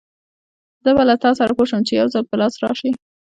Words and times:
زه 0.83 0.89
به 0.97 1.03
له 1.09 1.15
تاسره 1.23 1.51
پوه 1.57 1.67
شم، 1.69 1.81
چې 1.87 1.93
يوځل 2.01 2.23
په 2.27 2.35
لاس 2.41 2.53
راشې! 2.63 2.89